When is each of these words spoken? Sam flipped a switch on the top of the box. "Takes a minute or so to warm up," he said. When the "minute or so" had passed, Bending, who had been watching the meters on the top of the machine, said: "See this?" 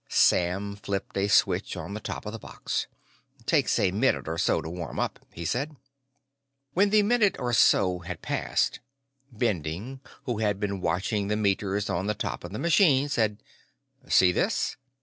Sam 0.09 0.77
flipped 0.77 1.15
a 1.15 1.27
switch 1.27 1.77
on 1.77 1.93
the 1.93 1.99
top 1.99 2.25
of 2.25 2.33
the 2.33 2.39
box. 2.39 2.87
"Takes 3.45 3.77
a 3.77 3.91
minute 3.91 4.27
or 4.27 4.39
so 4.39 4.59
to 4.59 4.67
warm 4.67 4.97
up," 4.99 5.19
he 5.31 5.45
said. 5.45 5.75
When 6.73 6.89
the 6.89 7.03
"minute 7.03 7.35
or 7.37 7.53
so" 7.53 7.99
had 7.99 8.23
passed, 8.23 8.79
Bending, 9.31 9.99
who 10.23 10.39
had 10.39 10.59
been 10.59 10.81
watching 10.81 11.27
the 11.27 11.37
meters 11.37 11.87
on 11.87 12.07
the 12.07 12.15
top 12.15 12.43
of 12.43 12.51
the 12.51 12.57
machine, 12.57 13.09
said: 13.09 13.43
"See 14.09 14.31
this?" 14.31 14.75